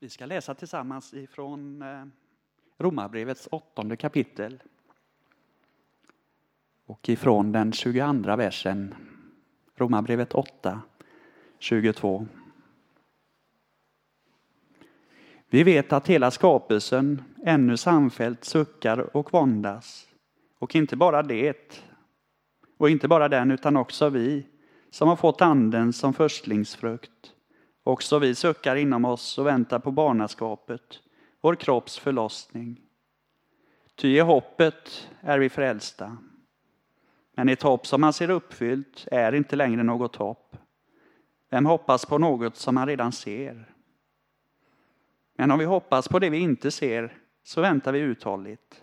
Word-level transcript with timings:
Vi 0.00 0.08
ska 0.08 0.26
läsa 0.26 0.54
tillsammans 0.54 1.14
ifrån 1.14 1.82
eh, 1.82 2.04
Romarbrevets 2.78 3.48
åttonde 3.50 3.96
kapitel. 3.96 4.62
Och 6.86 7.08
ifrån 7.08 7.52
den 7.52 7.72
22 7.72 8.36
versen, 8.36 8.94
Romarbrevet 9.76 10.34
8, 10.34 10.82
22. 11.58 12.26
Vi 15.48 15.62
vet 15.62 15.92
att 15.92 16.06
hela 16.06 16.30
skapelsen 16.30 17.22
ännu 17.44 17.76
samfällt 17.76 18.44
suckar 18.44 19.16
och 19.16 19.32
våndas. 19.32 20.08
Och 20.58 20.76
inte 20.76 20.96
bara 20.96 21.22
det, 21.22 21.82
och 22.76 22.90
inte 22.90 23.08
bara 23.08 23.28
den, 23.28 23.50
utan 23.50 23.76
också 23.76 24.08
vi 24.08 24.46
som 24.90 25.08
har 25.08 25.16
fått 25.16 25.42
anden 25.42 25.92
som 25.92 26.14
förstlingsfrukt. 26.14 27.34
Också 27.88 28.18
vi 28.18 28.34
suckar 28.34 28.76
inom 28.76 29.04
oss 29.04 29.38
och 29.38 29.46
väntar 29.46 29.78
på 29.78 29.90
barnaskapet, 29.90 31.00
vår 31.40 31.54
kropps 31.54 31.98
förlossning. 31.98 32.80
Ty 33.94 34.16
i 34.16 34.20
hoppet 34.20 35.08
är 35.20 35.38
vi 35.38 35.48
frälsta. 35.48 36.16
Men 37.36 37.48
ett 37.48 37.62
hopp 37.62 37.86
som 37.86 38.00
man 38.00 38.12
ser 38.12 38.30
uppfyllt 38.30 39.08
är 39.10 39.32
inte 39.32 39.56
längre 39.56 39.82
något 39.82 40.16
hopp. 40.16 40.56
Vem 41.50 41.66
hoppas 41.66 42.06
på 42.06 42.18
något 42.18 42.56
som 42.56 42.74
man 42.74 42.86
redan 42.86 43.12
ser? 43.12 43.74
Men 45.36 45.50
om 45.50 45.58
vi 45.58 45.64
hoppas 45.64 46.08
på 46.08 46.18
det 46.18 46.30
vi 46.30 46.38
inte 46.38 46.70
ser 46.70 47.18
så 47.42 47.60
väntar 47.60 47.92
vi 47.92 47.98
uthålligt. 47.98 48.82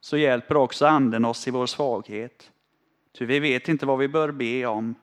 Så 0.00 0.16
hjälper 0.16 0.56
också 0.56 0.86
anden 0.86 1.24
oss 1.24 1.48
i 1.48 1.50
vår 1.50 1.66
svaghet. 1.66 2.52
Ty 3.18 3.26
vi 3.26 3.40
vet 3.40 3.68
inte 3.68 3.86
vad 3.86 3.98
vi 3.98 4.08
bör 4.08 4.32
be 4.32 4.66
om, 4.66 4.94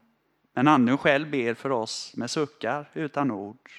men 0.55 0.67
anden 0.67 0.97
själv 0.97 1.29
ber 1.29 1.53
för 1.53 1.71
oss 1.71 2.15
med 2.15 2.29
suckar 2.29 2.89
utan 2.93 3.31
ord. 3.31 3.71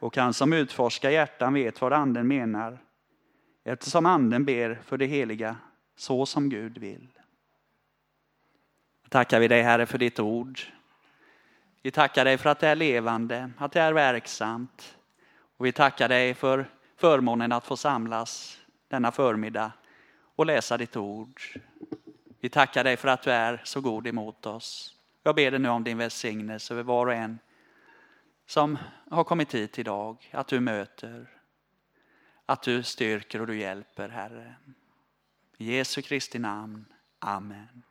Och 0.00 0.16
han 0.16 0.34
som 0.34 0.52
utforskar 0.52 1.10
hjärtan 1.10 1.54
vet 1.54 1.80
vad 1.80 1.92
anden 1.92 2.28
menar, 2.28 2.78
eftersom 3.64 4.06
anden 4.06 4.44
ber 4.44 4.80
för 4.84 4.96
det 4.96 5.06
heliga 5.06 5.56
så 5.96 6.26
som 6.26 6.48
Gud 6.48 6.78
vill. 6.78 7.08
Tackar 9.08 9.40
vi 9.40 9.48
dig 9.48 9.62
Herre 9.62 9.86
för 9.86 9.98
ditt 9.98 10.20
ord. 10.20 10.60
Vi 11.82 11.90
tackar 11.90 12.24
dig 12.24 12.38
för 12.38 12.50
att 12.50 12.60
det 12.60 12.68
är 12.68 12.76
levande, 12.76 13.50
att 13.58 13.72
det 13.72 13.80
är 13.80 13.92
verksamt. 13.92 14.96
Och 15.56 15.66
vi 15.66 15.72
tackar 15.72 16.08
dig 16.08 16.34
för 16.34 16.70
förmånen 16.96 17.52
att 17.52 17.66
få 17.66 17.76
samlas 17.76 18.60
denna 18.88 19.12
förmiddag 19.12 19.72
och 20.36 20.46
läsa 20.46 20.76
ditt 20.76 20.96
ord. 20.96 21.42
Vi 22.40 22.48
tackar 22.48 22.84
dig 22.84 22.96
för 22.96 23.08
att 23.08 23.22
du 23.22 23.30
är 23.30 23.60
så 23.64 23.80
god 23.80 24.06
emot 24.06 24.46
oss. 24.46 24.97
Jag 25.22 25.34
ber 25.34 25.50
dig 25.50 25.60
nu 25.60 25.68
om 25.68 25.84
din 25.84 25.98
välsignelse 25.98 26.74
över 26.74 26.82
var 26.82 27.06
och 27.06 27.14
en 27.14 27.38
som 28.46 28.78
har 29.10 29.24
kommit 29.24 29.54
hit 29.54 29.78
idag. 29.78 30.30
Att 30.30 30.48
du 30.48 30.60
möter, 30.60 31.30
att 32.46 32.62
du 32.62 32.82
styrker 32.82 33.40
och 33.40 33.46
du 33.46 33.58
hjälper, 33.58 34.08
Herre. 34.08 34.54
I 35.56 35.76
Jesu 35.76 36.02
Kristi 36.02 36.38
namn. 36.38 36.84
Amen. 37.18 37.82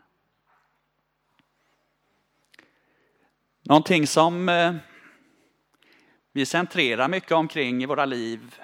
Någonting 3.62 4.08
som 4.08 4.50
eh, 4.50 4.76
vi 6.32 6.46
centrerar 6.46 7.08
mycket 7.08 7.32
omkring 7.32 7.84
i 7.84 7.86
våra 7.86 8.06
liv, 8.06 8.60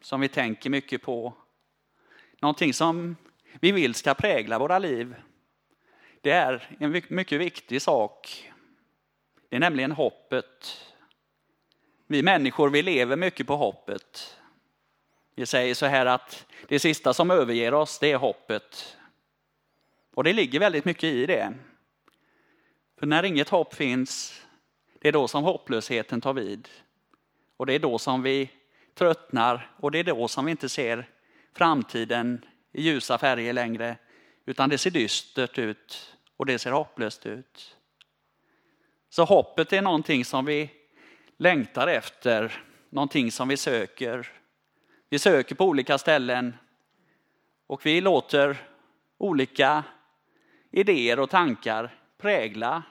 som 0.00 0.20
vi 0.20 0.28
tänker 0.28 0.70
mycket 0.70 1.02
på. 1.02 1.34
Någonting 2.40 2.74
som 2.74 3.16
vi 3.60 3.72
vill 3.72 3.94
ska 3.94 4.14
prägla 4.14 4.58
våra 4.58 4.78
liv. 4.78 5.14
Det 6.24 6.30
är 6.30 6.76
en 6.78 7.02
mycket 7.08 7.40
viktig 7.40 7.82
sak. 7.82 8.50
Det 9.48 9.56
är 9.56 9.60
nämligen 9.60 9.92
hoppet. 9.92 10.80
Vi 12.06 12.22
människor 12.22 12.70
vi 12.70 12.82
lever 12.82 13.16
mycket 13.16 13.46
på 13.46 13.56
hoppet. 13.56 14.36
Vi 15.34 15.46
säger 15.46 15.74
så 15.74 15.86
här 15.86 16.06
att 16.06 16.46
det 16.68 16.78
sista 16.78 17.14
som 17.14 17.30
överger 17.30 17.74
oss 17.74 17.98
det 17.98 18.12
är 18.12 18.16
hoppet. 18.16 18.96
Och 20.14 20.24
det 20.24 20.32
ligger 20.32 20.60
väldigt 20.60 20.84
mycket 20.84 21.04
i 21.04 21.26
det. 21.26 21.54
För 22.98 23.06
när 23.06 23.22
inget 23.22 23.48
hopp 23.48 23.74
finns, 23.74 24.42
det 25.00 25.08
är 25.08 25.12
då 25.12 25.28
som 25.28 25.44
hopplösheten 25.44 26.20
tar 26.20 26.32
vid. 26.32 26.68
Och 27.56 27.66
det 27.66 27.72
är 27.74 27.78
då 27.78 27.98
som 27.98 28.22
vi 28.22 28.50
tröttnar 28.94 29.70
och 29.76 29.90
det 29.90 29.98
är 29.98 30.04
då 30.04 30.28
som 30.28 30.44
vi 30.44 30.50
inte 30.50 30.68
ser 30.68 31.08
framtiden 31.52 32.44
i 32.72 32.82
ljusa 32.82 33.18
färger 33.18 33.52
längre, 33.52 33.96
utan 34.46 34.70
det 34.70 34.78
ser 34.78 34.90
dystert 34.90 35.58
ut 35.58 36.16
och 36.36 36.46
det 36.46 36.58
ser 36.58 36.72
hopplöst 36.72 37.26
ut. 37.26 37.76
Så 39.08 39.24
hoppet 39.24 39.72
är 39.72 39.82
någonting 39.82 40.24
som 40.24 40.44
vi 40.44 40.70
längtar 41.36 41.86
efter, 41.86 42.64
någonting 42.90 43.32
som 43.32 43.48
vi 43.48 43.56
söker. 43.56 44.32
Vi 45.08 45.18
söker 45.18 45.54
på 45.54 45.64
olika 45.64 45.98
ställen 45.98 46.54
och 47.66 47.86
vi 47.86 48.00
låter 48.00 48.56
olika 49.18 49.84
idéer 50.70 51.20
och 51.20 51.30
tankar 51.30 51.94
prägla 52.18 52.82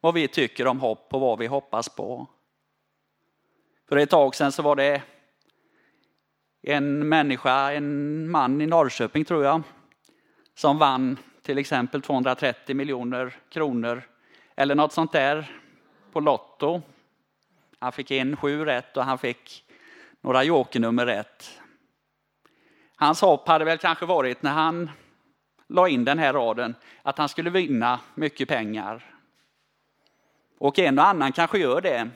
vad 0.00 0.14
vi 0.14 0.28
tycker 0.28 0.66
om 0.66 0.80
hopp 0.80 1.14
och 1.14 1.20
vad 1.20 1.38
vi 1.38 1.46
hoppas 1.46 1.88
på. 1.88 2.26
För 3.88 3.96
ett 3.96 4.10
tag 4.10 4.34
sedan 4.34 4.52
så 4.52 4.62
var 4.62 4.76
det 4.76 5.02
en 6.62 7.08
människa, 7.08 7.72
en 7.72 8.30
man 8.30 8.60
i 8.60 8.66
Norrköping 8.66 9.24
tror 9.24 9.44
jag, 9.44 9.62
som 10.56 10.78
vann 10.78 11.18
till 11.42 11.58
exempel 11.58 12.02
230 12.02 12.76
miljoner 12.76 13.36
kronor 13.48 14.02
eller 14.54 14.74
något 14.74 14.92
sånt 14.92 15.12
där 15.12 15.60
på 16.12 16.20
Lotto. 16.20 16.82
Han 17.78 17.92
fick 17.92 18.10
in 18.10 18.36
sju 18.36 18.64
rätt 18.64 18.96
och 18.96 19.04
han 19.04 19.18
fick 19.18 19.64
några 20.20 20.44
jokernummer 20.44 21.06
rätt. 21.06 21.60
Hans 22.96 23.20
hopp 23.20 23.48
hade 23.48 23.64
väl 23.64 23.78
kanske 23.78 24.06
varit 24.06 24.42
när 24.42 24.52
han 24.52 24.90
la 25.66 25.88
in 25.88 26.04
den 26.04 26.18
här 26.18 26.32
raden 26.32 26.74
att 27.02 27.18
han 27.18 27.28
skulle 27.28 27.50
vinna 27.50 28.00
mycket 28.14 28.48
pengar. 28.48 29.04
Och 30.58 30.78
en 30.78 30.98
och 30.98 31.06
annan 31.06 31.32
kanske 31.32 31.58
gör 31.58 31.80
det. 31.80 32.08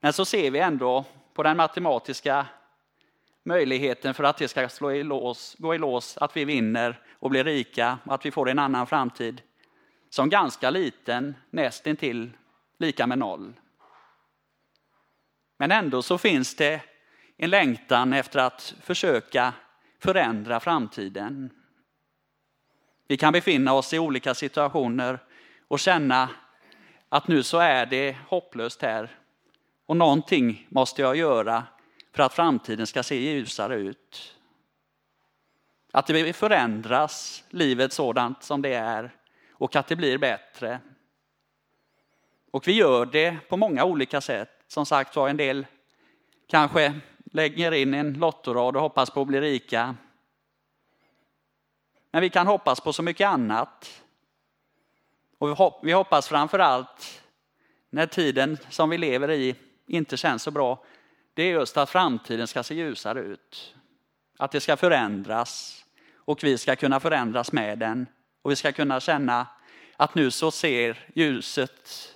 Men 0.00 0.12
så 0.12 0.24
ser 0.24 0.50
vi 0.50 0.58
ändå 0.58 1.04
på 1.34 1.42
den 1.42 1.56
matematiska 1.56 2.46
möjligheten 3.44 4.14
för 4.14 4.24
att 4.24 4.36
det 4.36 4.48
ska 4.48 4.68
slå 4.68 4.92
i 4.92 5.02
lås, 5.02 5.56
gå 5.58 5.74
i 5.74 5.78
lås, 5.78 6.16
att 6.16 6.36
vi 6.36 6.44
vinner 6.44 7.00
och 7.12 7.30
blir 7.30 7.44
rika, 7.44 7.98
att 8.04 8.26
vi 8.26 8.30
får 8.30 8.48
en 8.48 8.58
annan 8.58 8.86
framtid, 8.86 9.42
som 10.10 10.28
ganska 10.28 10.70
liten, 10.70 11.34
nästintill 11.50 12.30
lika 12.78 13.06
med 13.06 13.18
noll. 13.18 13.52
Men 15.58 15.72
ändå 15.72 16.02
så 16.02 16.18
finns 16.18 16.56
det 16.56 16.80
en 17.36 17.50
längtan 17.50 18.12
efter 18.12 18.38
att 18.38 18.74
försöka 18.80 19.52
förändra 19.98 20.60
framtiden. 20.60 21.50
Vi 23.08 23.16
kan 23.16 23.32
befinna 23.32 23.72
oss 23.72 23.92
i 23.92 23.98
olika 23.98 24.34
situationer 24.34 25.18
och 25.68 25.80
känna 25.80 26.28
att 27.08 27.28
nu 27.28 27.42
så 27.42 27.58
är 27.58 27.86
det 27.86 28.16
hopplöst 28.28 28.82
här 28.82 29.18
och 29.86 29.96
någonting 29.96 30.66
måste 30.70 31.02
jag 31.02 31.16
göra 31.16 31.62
för 32.14 32.22
att 32.22 32.34
framtiden 32.34 32.86
ska 32.86 33.02
se 33.02 33.16
ljusare 33.16 33.74
ut. 33.74 34.34
Att 35.92 36.06
det 36.06 36.32
förändras, 36.32 37.44
livet 37.50 37.92
sådant 37.92 38.42
som 38.42 38.62
det 38.62 38.74
är 38.74 39.10
och 39.50 39.76
att 39.76 39.86
det 39.86 39.96
blir 39.96 40.18
bättre. 40.18 40.80
Och 42.50 42.68
vi 42.68 42.72
gör 42.72 43.06
det 43.06 43.36
på 43.48 43.56
många 43.56 43.84
olika 43.84 44.20
sätt. 44.20 44.50
Som 44.68 44.86
sagt 44.86 45.16
var, 45.16 45.28
en 45.28 45.36
del 45.36 45.66
kanske 46.46 47.00
lägger 47.24 47.72
in 47.72 47.94
en 47.94 48.12
lottorad 48.12 48.76
och 48.76 48.82
hoppas 48.82 49.10
på 49.10 49.20
att 49.20 49.26
bli 49.26 49.40
rika. 49.40 49.96
Men 52.10 52.20
vi 52.20 52.30
kan 52.30 52.46
hoppas 52.46 52.80
på 52.80 52.92
så 52.92 53.02
mycket 53.02 53.28
annat. 53.28 54.02
Och 55.38 55.78
vi 55.82 55.92
hoppas 55.92 56.28
framför 56.28 56.58
allt 56.58 57.22
när 57.90 58.06
tiden 58.06 58.58
som 58.70 58.90
vi 58.90 58.98
lever 58.98 59.30
i 59.30 59.56
inte 59.86 60.16
känns 60.16 60.42
så 60.42 60.50
bra, 60.50 60.84
det 61.34 61.42
är 61.42 61.50
just 61.50 61.76
att 61.76 61.90
framtiden 61.90 62.46
ska 62.46 62.62
se 62.62 62.74
ljusare 62.74 63.20
ut. 63.20 63.74
Att 64.38 64.50
det 64.50 64.60
ska 64.60 64.76
förändras 64.76 65.84
och 66.14 66.44
vi 66.44 66.58
ska 66.58 66.76
kunna 66.76 67.00
förändras 67.00 67.52
med 67.52 67.78
den. 67.78 68.06
Och 68.42 68.50
vi 68.50 68.56
ska 68.56 68.72
kunna 68.72 69.00
känna 69.00 69.46
att 69.96 70.14
nu 70.14 70.30
så 70.30 70.50
ser 70.50 71.08
ljuset 71.14 72.14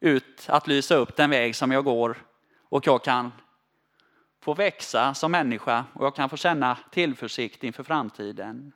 ut 0.00 0.46
att 0.48 0.66
lysa 0.66 0.94
upp 0.94 1.16
den 1.16 1.30
väg 1.30 1.56
som 1.56 1.70
jag 1.70 1.84
går 1.84 2.16
och 2.68 2.86
jag 2.86 3.04
kan 3.04 3.32
få 4.40 4.54
växa 4.54 5.14
som 5.14 5.32
människa 5.32 5.84
och 5.92 6.06
jag 6.06 6.14
kan 6.14 6.28
få 6.30 6.36
känna 6.36 6.78
tillförsikt 6.90 7.64
inför 7.64 7.82
framtiden. 7.82 8.72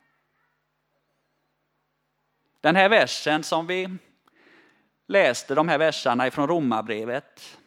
Den 2.60 2.76
här 2.76 2.88
versen 2.88 3.42
som 3.42 3.66
vi 3.66 3.96
läste, 5.06 5.54
de 5.54 5.68
här 5.68 5.78
verserna 5.78 6.26
ifrån 6.26 6.48
Romarbrevet, 6.48 7.58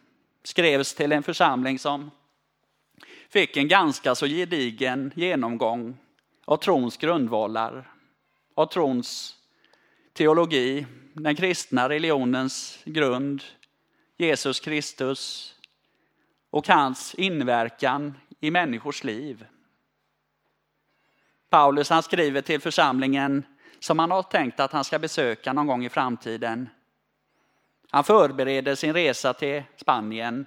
skrevs 0.47 0.93
till 0.93 1.11
en 1.11 1.23
församling 1.23 1.79
som 1.79 2.11
fick 3.29 3.57
en 3.57 3.67
ganska 3.67 4.15
så 4.15 4.27
gedigen 4.27 5.11
genomgång 5.15 5.97
av 6.45 6.57
trons 6.57 6.97
grundvalar, 6.97 7.91
av 8.55 8.65
trons 8.65 9.35
teologi, 10.13 10.85
den 11.13 11.35
kristna 11.35 11.89
religionens 11.89 12.79
grund, 12.85 13.43
Jesus 14.17 14.59
Kristus, 14.59 15.53
och 16.49 16.67
hans 16.67 17.15
inverkan 17.15 18.13
i 18.39 18.51
människors 18.51 19.03
liv. 19.03 19.45
Paulus 21.49 21.89
han 21.89 22.03
skriver 22.03 22.41
till 22.41 22.61
församlingen 22.61 23.45
som 23.79 23.99
han 23.99 24.11
har 24.11 24.23
tänkt 24.23 24.59
att 24.59 24.71
han 24.71 24.83
ska 24.83 24.99
besöka 24.99 25.53
någon 25.53 25.67
gång 25.67 25.85
i 25.85 25.89
framtiden. 25.89 26.69
Han 27.91 28.03
förbereder 28.03 28.75
sin 28.75 28.93
resa 28.93 29.33
till 29.33 29.63
Spanien. 29.75 30.45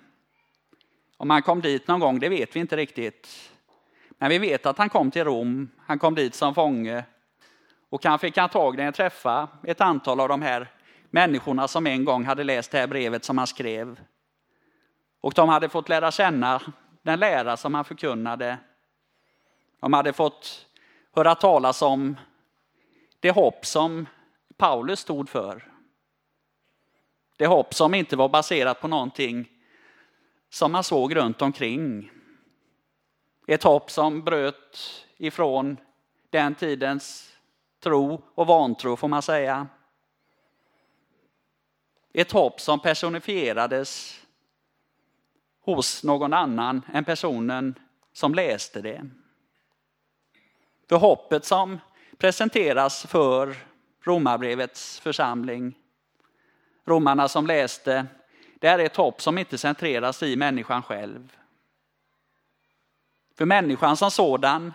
Om 1.17 1.31
han 1.31 1.43
kom 1.43 1.61
dit 1.61 1.89
någon 1.89 2.01
gång, 2.01 2.19
det 2.19 2.29
vet 2.29 2.57
vi 2.57 2.61
inte 2.61 2.77
riktigt. 2.77 3.51
Men 4.19 4.31
vi 4.31 4.39
vet 4.39 4.67
att 4.67 4.79
han 4.79 4.89
kom 4.89 5.11
till 5.11 5.25
Rom, 5.25 5.71
han 5.87 5.99
kom 5.99 6.15
dit 6.15 6.35
som 6.35 6.55
fånge. 6.55 7.05
Och 7.91 8.05
han 8.05 8.19
fick 8.19 8.39
antagligen 8.39 8.93
träffa 8.93 9.49
ett 9.65 9.81
antal 9.81 10.21
av 10.21 10.29
de 10.29 10.43
här 10.43 10.71
människorna 11.11 11.69
som 11.69 11.87
en 11.87 12.05
gång 12.05 12.25
hade 12.25 12.45
läst 12.45 12.71
det 12.71 12.79
här 12.79 12.87
brevet 12.87 13.25
som 13.25 13.39
han 13.39 13.47
skrev. 13.47 14.01
Och 15.21 15.33
de 15.35 15.49
hade 15.49 15.69
fått 15.69 15.89
lära 15.89 16.11
känna 16.11 16.63
den 17.03 17.21
lära 17.21 17.57
som 17.57 17.75
han 17.75 17.85
förkunnade. 17.85 18.59
De 19.81 19.93
hade 19.93 20.13
fått 20.13 20.67
höra 21.15 21.35
talas 21.35 21.83
om 21.83 22.17
det 23.21 23.31
hopp 23.31 23.67
som 23.67 24.07
Paulus 24.57 25.01
stod 25.01 25.29
för. 25.29 25.70
Det 27.41 27.47
hopp 27.47 27.75
som 27.75 27.95
inte 27.95 28.17
var 28.17 28.29
baserat 28.29 28.81
på 28.81 28.89
någonting 28.89 29.51
som 30.51 30.73
man 30.73 30.85
såg 30.85 31.17
runt 31.17 31.43
omkring. 31.43 32.11
Ett 33.47 33.63
hopp 33.63 33.91
som 33.91 34.23
bröt 34.23 35.05
ifrån 35.17 35.77
den 36.31 36.55
tidens 36.55 37.33
tro 37.83 38.23
och 38.35 38.47
vantro 38.47 38.97
får 38.97 39.09
man 39.09 39.23
säga. 39.23 39.67
Ett 42.13 42.33
hopp 42.33 42.61
som 42.61 42.81
personifierades 42.81 44.21
hos 45.61 46.05
någon 46.05 46.33
annan 46.33 46.83
än 46.93 47.05
personen 47.05 47.75
som 48.13 48.35
läste 48.35 48.81
det. 48.81 49.11
För 50.89 50.97
hoppet 50.97 51.45
som 51.45 51.79
presenteras 52.19 53.07
för 53.07 53.57
Romarbrevets 54.05 55.01
församling, 55.01 55.80
romarna 56.85 57.29
som 57.29 57.47
läste, 57.47 58.07
det 58.55 58.69
är 58.69 58.79
ett 58.79 58.97
hopp 58.97 59.23
som 59.23 59.39
inte 59.39 59.59
centreras 59.59 60.23
i 60.23 60.37
människan 60.37 60.83
själv. 60.83 61.37
För 63.37 63.45
människan 63.45 63.97
som 63.97 64.11
sådan 64.11 64.73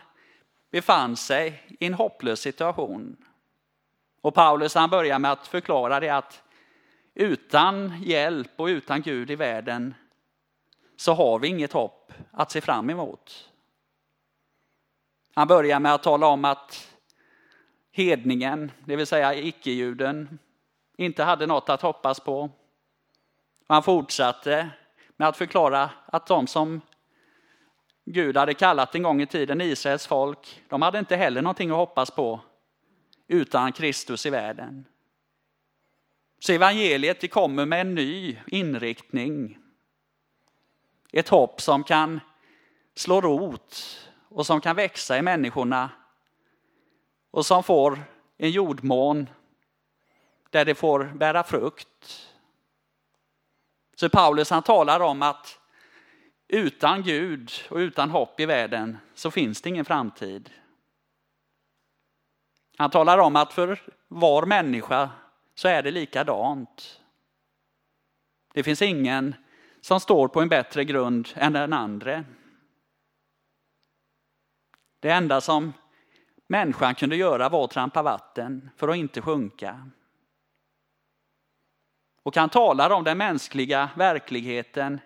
befann 0.71 1.17
sig 1.17 1.63
i 1.79 1.85
en 1.85 1.93
hopplös 1.93 2.39
situation. 2.39 3.17
Och 4.21 4.33
Paulus 4.33 4.75
han 4.75 4.89
börjar 4.89 5.19
med 5.19 5.31
att 5.31 5.47
förklara 5.47 5.99
det 5.99 6.09
att 6.09 6.43
utan 7.13 8.03
hjälp 8.03 8.51
och 8.55 8.65
utan 8.65 9.01
Gud 9.01 9.31
i 9.31 9.35
världen 9.35 9.93
så 10.95 11.13
har 11.13 11.39
vi 11.39 11.47
inget 11.47 11.73
hopp 11.73 12.13
att 12.31 12.51
se 12.51 12.61
fram 12.61 12.89
emot. 12.89 13.49
Han 15.33 15.47
börjar 15.47 15.79
med 15.79 15.93
att 15.93 16.03
tala 16.03 16.27
om 16.27 16.45
att 16.45 16.91
hedningen, 17.91 18.71
det 18.85 18.95
vill 18.95 19.07
säga 19.07 19.35
icke-juden, 19.35 20.39
inte 20.97 21.23
hade 21.23 21.47
något 21.47 21.69
att 21.69 21.81
hoppas 21.81 22.19
på. 22.19 22.49
Han 23.67 23.83
fortsatte 23.83 24.69
med 25.17 25.27
att 25.27 25.37
förklara 25.37 25.89
att 26.05 26.27
de 26.27 26.47
som 26.47 26.81
Gud 28.05 28.37
hade 28.37 28.53
kallat 28.53 28.95
en 28.95 29.03
gång 29.03 29.21
i 29.21 29.27
tiden 29.27 29.61
Israels 29.61 30.07
folk, 30.07 30.63
de 30.69 30.81
hade 30.81 30.99
inte 30.99 31.15
heller 31.15 31.41
någonting 31.41 31.71
att 31.71 31.77
hoppas 31.77 32.11
på 32.11 32.39
utan 33.27 33.71
Kristus 33.71 34.25
i 34.25 34.29
världen. 34.29 34.85
Så 36.39 36.53
evangeliet 36.53 37.21
det 37.21 37.27
kommer 37.27 37.65
med 37.65 37.81
en 37.81 37.95
ny 37.95 38.37
inriktning. 38.47 39.57
Ett 41.11 41.29
hopp 41.29 41.61
som 41.61 41.83
kan 41.83 42.19
slå 42.95 43.21
rot 43.21 43.99
och 44.29 44.45
som 44.45 44.61
kan 44.61 44.75
växa 44.75 45.17
i 45.17 45.21
människorna 45.21 45.89
och 47.31 47.45
som 47.45 47.63
får 47.63 47.99
en 48.37 48.51
jordmån 48.51 49.29
där 50.55 50.65
det 50.65 50.75
får 50.75 51.03
bära 51.03 51.43
frukt. 51.43 52.29
Så 53.95 54.09
Paulus 54.09 54.49
han 54.49 54.63
talar 54.63 54.99
om 54.99 55.21
att 55.21 55.59
utan 56.47 57.03
Gud 57.03 57.51
och 57.69 57.77
utan 57.77 58.09
hopp 58.09 58.39
i 58.39 58.45
världen 58.45 58.97
så 59.13 59.31
finns 59.31 59.61
det 59.61 59.69
ingen 59.69 59.85
framtid. 59.85 60.49
Han 62.77 62.89
talar 62.89 63.17
om 63.17 63.35
att 63.35 63.53
för 63.53 63.81
var 64.07 64.45
människa 64.45 65.09
så 65.55 65.67
är 65.67 65.83
det 65.83 65.91
likadant. 65.91 67.01
Det 68.53 68.63
finns 68.63 68.81
ingen 68.81 69.35
som 69.81 69.99
står 69.99 70.27
på 70.27 70.41
en 70.41 70.49
bättre 70.49 70.83
grund 70.85 71.29
än 71.35 71.53
den 71.53 71.73
andra. 71.73 72.23
Det 74.99 75.09
enda 75.09 75.41
som 75.41 75.73
människan 76.47 76.95
kunde 76.95 77.15
göra 77.15 77.49
var 77.49 77.65
att 77.65 77.71
trampa 77.71 78.01
vatten 78.01 78.69
för 78.77 78.87
att 78.87 78.95
inte 78.95 79.21
sjunka. 79.21 79.89
Och 82.25 82.35
han 82.35 82.49
talar 82.49 82.89
om 82.89 83.03
den 83.03 83.17
mänskliga 83.17 83.89
verkligheten, 83.95 84.99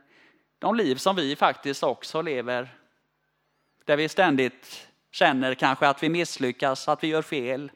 de 0.60 0.76
liv 0.76 0.96
som 0.96 1.16
vi 1.16 1.36
faktiskt 1.36 1.84
också 1.84 2.22
lever. 2.22 2.76
Där 3.86 3.98
vi 3.98 4.10
ständigt 4.10 4.88
känner 5.12 5.56
kanske 5.56 5.88
att 5.88 6.04
vi 6.04 6.10
misslyckas, 6.10 6.88
att 6.88 7.04
vi 7.04 7.08
gör 7.08 7.22
fel. 7.22 7.72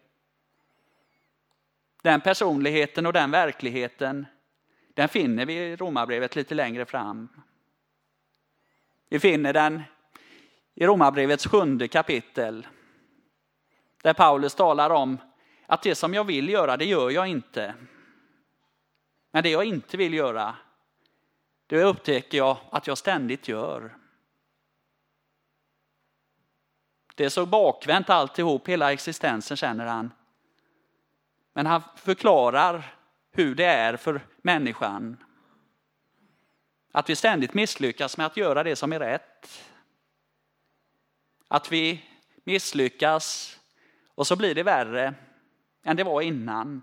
Den 2.02 2.22
personligheten 2.22 3.06
och 3.06 3.14
den 3.14 3.32
verkligheten, 3.32 4.26
den 4.94 5.10
finner 5.10 5.46
vi 5.46 5.54
i 5.54 5.76
Romarbrevet 5.76 6.36
lite 6.36 6.56
längre 6.56 6.86
fram. 6.86 7.30
Vi 9.10 9.20
finner 9.20 9.54
den 9.54 9.84
i 10.76 10.86
Romarbrevets 10.86 11.48
sjunde 11.48 11.88
kapitel. 11.88 12.68
Där 14.04 14.14
Paulus 14.14 14.56
talar 14.56 14.90
om 14.90 15.18
att 15.66 15.82
det 15.82 15.96
som 15.96 16.14
jag 16.14 16.24
vill 16.24 16.50
göra, 16.50 16.78
det 16.78 16.86
gör 16.86 17.10
jag 17.10 17.28
inte. 17.28 17.74
Men 19.36 19.44
det 19.44 19.50
jag 19.50 19.66
inte 19.66 19.98
vill 19.98 20.14
göra, 20.14 20.56
det 21.68 21.84
upptäcker 21.84 22.38
jag 22.38 22.58
att 22.70 22.88
jag 22.88 22.98
ständigt 22.98 23.48
gör. 23.48 23.98
Det 27.16 27.26
är 27.26 27.30
så 27.30 27.46
bakvänt 27.46 28.10
alltihop, 28.10 28.68
hela 28.68 28.94
existensen 28.94 29.58
känner 29.58 29.86
han. 29.86 30.14
Men 31.54 31.66
han 31.66 31.82
förklarar 31.96 32.96
hur 33.32 33.56
det 33.56 33.66
är 33.66 33.98
för 33.98 34.22
människan. 34.42 35.24
Att 36.92 37.10
vi 37.10 37.16
ständigt 37.16 37.54
misslyckas 37.54 38.18
med 38.18 38.26
att 38.26 38.38
göra 38.38 38.64
det 38.64 38.76
som 38.76 38.94
är 38.94 39.00
rätt. 39.00 39.64
Att 41.48 41.72
vi 41.72 42.06
misslyckas 42.44 43.58
och 44.16 44.28
så 44.28 44.36
blir 44.36 44.56
det 44.56 44.64
värre 44.64 45.14
än 45.84 45.98
det 45.98 46.04
var 46.04 46.22
innan. 46.22 46.82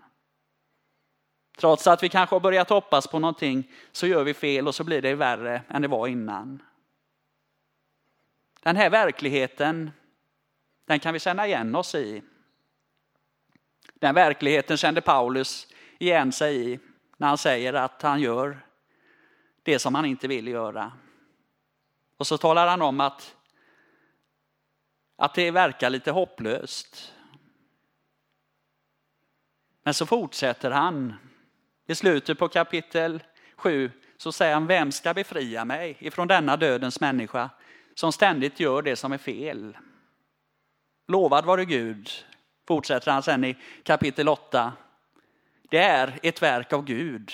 Trots 1.61 1.87
att 1.87 2.02
vi 2.02 2.09
kanske 2.09 2.35
har 2.35 2.40
börjat 2.40 2.71
hoppas 2.71 3.07
på 3.07 3.19
någonting 3.19 3.71
så 3.93 4.07
gör 4.07 4.25
vi 4.25 4.35
fel 4.35 4.69
och 4.69 4.75
så 4.75 4.85
blir 4.85 5.02
det 5.02 5.14
värre 5.14 5.62
än 5.69 5.83
det 5.83 5.88
var 5.88 6.07
innan. 6.07 6.62
Den 8.61 8.76
här 8.76 8.90
verkligheten, 8.90 9.90
den 10.87 11.00
kan 11.00 11.12
vi 11.12 11.21
känna 11.21 11.47
igen 11.47 11.75
oss 11.75 11.95
i. 11.95 12.23
Den 13.95 14.14
verkligheten 14.14 14.76
kände 14.76 15.00
Paulus 15.00 15.67
igen 15.99 16.33
sig 16.33 16.73
i 16.73 16.79
när 17.17 17.29
han 17.29 17.38
säger 17.38 17.73
att 17.73 18.02
han 18.02 18.21
gör 18.21 18.67
det 19.62 19.79
som 19.79 19.95
han 19.95 20.05
inte 20.05 20.29
vill 20.29 20.49
göra. 20.49 20.93
Och 22.17 22.26
så 22.26 22.38
talar 22.38 22.67
han 22.67 22.83
om 22.83 23.00
att, 23.00 23.37
att 25.17 25.35
det 25.35 25.50
verkar 25.50 25.90
lite 25.90 26.11
hopplöst. 26.11 27.14
Men 29.83 29.95
så 29.95 30.07
fortsätter 30.07 30.71
han. 30.71 31.14
I 31.91 31.95
slutet 31.95 32.39
på 32.39 32.49
kapitel 32.49 33.23
7 33.57 33.91
så 34.17 34.33
säger 34.33 34.55
han, 34.55 34.67
vem 34.67 34.93
ska 34.93 35.15
befria 35.15 35.65
mig 35.65 35.97
ifrån 35.99 36.29
denna 36.29 36.57
dödens 36.57 37.01
människa 37.01 37.51
som 37.95 38.13
ständigt 38.13 38.61
gör 38.61 38.83
det 38.83 38.97
som 38.97 39.13
är 39.13 39.19
fel? 39.19 39.77
Lovad 41.09 41.45
vare 41.45 41.65
Gud, 41.65 42.11
fortsätter 42.69 43.11
han 43.13 43.23
sen 43.23 43.45
i 43.45 43.57
kapitel 43.83 44.29
8. 44.29 44.73
Det 45.71 45.79
är 45.79 46.19
ett 46.23 46.43
verk 46.43 46.73
av 46.73 46.85
Gud. 46.85 47.33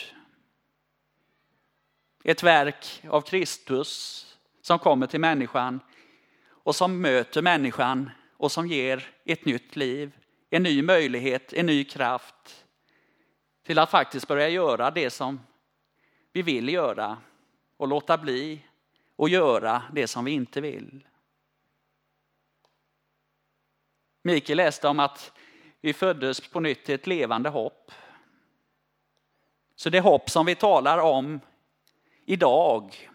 Ett 2.24 2.42
verk 2.42 3.02
av 3.08 3.20
Kristus 3.20 4.22
som 4.62 4.78
kommer 4.78 5.06
till 5.06 5.20
människan 5.20 5.80
och 6.48 6.76
som 6.76 7.00
möter 7.00 7.42
människan 7.42 8.10
och 8.36 8.52
som 8.52 8.66
ger 8.66 9.08
ett 9.24 9.44
nytt 9.44 9.76
liv, 9.76 10.12
en 10.50 10.62
ny 10.62 10.82
möjlighet, 10.82 11.52
en 11.52 11.66
ny 11.66 11.84
kraft 11.84 12.65
till 13.66 13.78
att 13.78 13.90
faktiskt 13.90 14.28
börja 14.28 14.48
göra 14.48 14.90
det 14.90 15.10
som 15.10 15.40
vi 16.32 16.42
vill 16.42 16.68
göra 16.68 17.18
och 17.76 17.88
låta 17.88 18.18
bli 18.18 18.60
och 19.16 19.28
göra 19.28 19.82
det 19.92 20.06
som 20.06 20.24
vi 20.24 20.30
inte 20.30 20.60
vill. 20.60 21.06
Mikael 24.22 24.56
läste 24.56 24.88
om 24.88 25.00
att 25.00 25.32
vi 25.80 25.92
föddes 25.92 26.48
på 26.48 26.60
nytt 26.60 26.84
till 26.84 26.94
ett 26.94 27.06
levande 27.06 27.48
hopp. 27.48 27.92
Så 29.76 29.90
det 29.90 30.00
hopp 30.00 30.30
som 30.30 30.46
vi 30.46 30.54
talar 30.54 30.98
om 30.98 31.40
idag, 32.24 33.10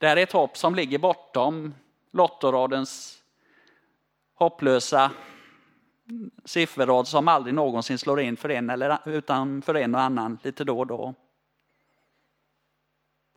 Det 0.00 0.06
är 0.06 0.16
ett 0.16 0.32
hopp 0.32 0.56
som 0.56 0.74
ligger 0.74 0.98
bortom 0.98 1.74
Lottoradens 2.10 3.22
hopplösa 4.34 5.10
sifferrad 6.44 7.08
som 7.08 7.28
aldrig 7.28 7.54
någonsin 7.54 7.98
slår 7.98 8.20
in 8.20 8.36
för 8.36 8.48
en 8.48 8.70
eller 8.70 8.98
utan 9.04 9.62
för 9.62 9.74
en 9.74 9.94
och 9.94 10.00
annan 10.00 10.38
lite 10.42 10.64
då 10.64 10.78
och 10.78 10.86
då. 10.86 11.14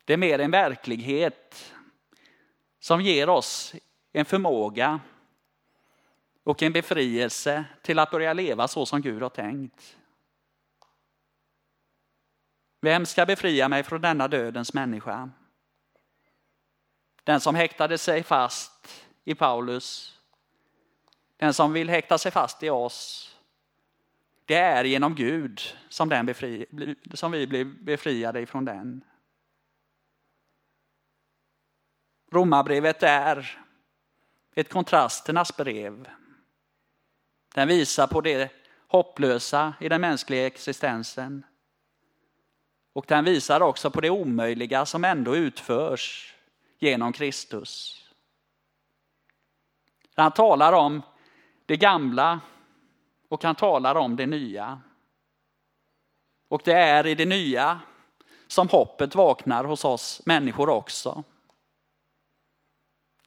Det 0.05 0.13
är 0.13 0.17
mer 0.17 0.39
en 0.39 0.51
verklighet 0.51 1.73
som 2.79 3.01
ger 3.01 3.29
oss 3.29 3.75
en 4.11 4.25
förmåga 4.25 4.99
och 6.43 6.63
en 6.63 6.73
befrielse 6.73 7.65
till 7.81 7.99
att 7.99 8.11
börja 8.11 8.33
leva 8.33 8.67
så 8.67 8.85
som 8.85 9.01
Gud 9.01 9.21
har 9.21 9.29
tänkt. 9.29 9.97
Vem 12.81 13.05
ska 13.05 13.25
befria 13.25 13.69
mig 13.69 13.83
från 13.83 14.01
denna 14.01 14.27
dödens 14.27 14.73
människa? 14.73 15.29
Den 17.23 17.39
som 17.39 17.55
häktade 17.55 17.97
sig 17.97 18.23
fast 18.23 19.05
i 19.23 19.35
Paulus. 19.35 20.16
Den 21.37 21.53
som 21.53 21.73
vill 21.73 21.89
häkta 21.89 22.17
sig 22.17 22.31
fast 22.31 22.63
i 22.63 22.69
oss. 22.69 23.35
Det 24.45 24.55
är 24.55 24.83
genom 24.83 25.15
Gud 25.15 25.61
som, 25.89 26.09
den 26.09 26.25
befri, 26.25 26.65
som 27.13 27.31
vi 27.31 27.47
blir 27.47 27.65
befriade 27.65 28.41
ifrån 28.41 28.65
den. 28.65 29.03
Romarbrevet 32.31 33.03
är 33.03 33.63
ett 34.55 34.69
kontrasternas 34.69 35.57
brev. 35.57 36.09
Den 37.55 37.67
visar 37.67 38.07
på 38.07 38.21
det 38.21 38.51
hopplösa 38.87 39.73
i 39.79 39.89
den 39.89 40.01
mänskliga 40.01 40.45
existensen. 40.45 41.45
Och 42.93 43.05
den 43.07 43.25
visar 43.25 43.61
också 43.61 43.91
på 43.91 44.01
det 44.01 44.09
omöjliga 44.09 44.85
som 44.85 45.03
ändå 45.03 45.35
utförs 45.35 46.35
genom 46.79 47.13
Kristus. 47.13 48.03
Han 50.15 50.31
talar 50.31 50.73
om 50.73 51.01
det 51.67 51.77
gamla 51.77 52.39
och 53.27 53.43
han 53.43 53.55
talar 53.55 53.95
om 53.95 54.15
det 54.15 54.25
nya. 54.25 54.81
Och 56.47 56.61
det 56.65 56.73
är 56.73 57.07
i 57.07 57.15
det 57.15 57.25
nya 57.25 57.79
som 58.47 58.67
hoppet 58.69 59.15
vaknar 59.15 59.63
hos 59.63 59.85
oss 59.85 60.21
människor 60.25 60.69
också. 60.69 61.23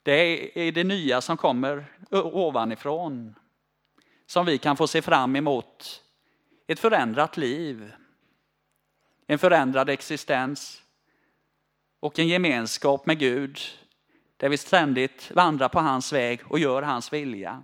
Det 0.03 0.11
är 0.11 0.57
i 0.57 0.71
det 0.71 0.83
nya 0.83 1.21
som 1.21 1.37
kommer 1.37 1.85
ovanifrån 2.11 3.35
som 4.25 4.45
vi 4.45 4.57
kan 4.57 4.77
få 4.77 4.87
se 4.87 5.01
fram 5.01 5.35
emot 5.35 6.03
ett 6.67 6.79
förändrat 6.79 7.37
liv, 7.37 7.93
en 9.27 9.39
förändrad 9.39 9.89
existens 9.89 10.81
och 11.99 12.19
en 12.19 12.27
gemenskap 12.27 13.05
med 13.05 13.19
Gud 13.19 13.59
där 14.37 14.49
vi 14.49 14.57
ständigt 14.57 15.31
vandrar 15.31 15.69
på 15.69 15.79
hans 15.79 16.13
väg 16.13 16.41
och 16.51 16.59
gör 16.59 16.81
hans 16.81 17.13
vilja. 17.13 17.63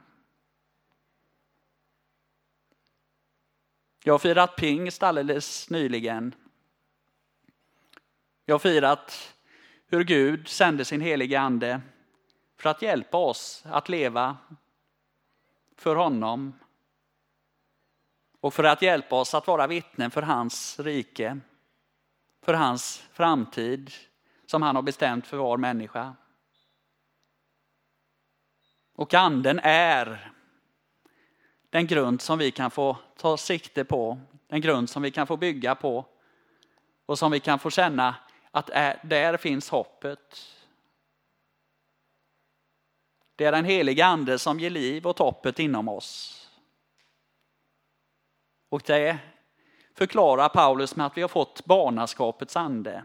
Jag 4.07 4.13
har 4.13 4.19
firat 4.19 4.55
pingst 4.55 5.03
alldeles 5.03 5.69
nyligen. 5.69 6.35
Jag 8.45 8.53
har 8.53 8.59
firat 8.59 9.35
hur 9.87 10.03
Gud 10.03 10.47
sände 10.47 10.85
sin 10.85 11.01
heliga 11.01 11.39
ande 11.39 11.81
för 12.57 12.69
att 12.69 12.81
hjälpa 12.81 13.17
oss 13.17 13.63
att 13.65 13.89
leva 13.89 14.37
för 15.75 15.95
honom 15.95 16.53
och 18.39 18.53
för 18.53 18.63
att 18.63 18.81
hjälpa 18.81 19.15
oss 19.15 19.33
att 19.33 19.47
vara 19.47 19.67
vittnen 19.67 20.11
för 20.11 20.21
hans 20.21 20.79
rike, 20.79 21.39
för 22.41 22.53
hans 22.53 23.03
framtid 23.11 23.91
som 24.45 24.61
han 24.61 24.75
har 24.75 24.83
bestämt 24.83 25.27
för 25.27 25.37
var 25.37 25.57
människa. 25.57 26.15
Och 28.93 29.13
anden 29.13 29.59
är 29.63 30.33
den 31.77 31.87
grund 31.87 32.21
som 32.21 32.39
vi 32.39 32.51
kan 32.51 32.71
få 32.71 32.97
ta 33.17 33.37
sikte 33.37 33.85
på, 33.85 34.19
den 34.47 34.61
grund 34.61 34.89
som 34.89 35.01
vi 35.01 35.11
kan 35.11 35.27
få 35.27 35.37
bygga 35.37 35.75
på 35.75 36.05
och 37.05 37.19
som 37.19 37.31
vi 37.31 37.39
kan 37.39 37.59
få 37.59 37.69
känna 37.69 38.15
att 38.51 38.67
där 39.03 39.37
finns 39.37 39.69
hoppet. 39.69 40.55
Det 43.35 43.45
är 43.45 43.51
den 43.51 43.65
heliga 43.65 44.05
ande 44.05 44.39
som 44.39 44.59
ger 44.59 44.69
liv 44.69 45.07
åt 45.07 45.19
hoppet 45.19 45.59
inom 45.59 45.87
oss. 45.87 46.43
Och 48.69 48.81
det 48.85 49.17
förklarar 49.93 50.49
Paulus 50.49 50.95
med 50.95 51.05
att 51.05 51.17
vi 51.17 51.21
har 51.21 51.29
fått 51.29 51.65
barnaskapets 51.65 52.57
ande. 52.57 53.03